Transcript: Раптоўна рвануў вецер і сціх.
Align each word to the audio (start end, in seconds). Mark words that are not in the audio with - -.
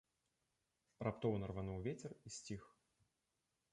Раптоўна 1.07 1.45
рвануў 1.51 1.77
вецер 1.91 2.11
і 2.31 2.37
сціх. 2.37 2.63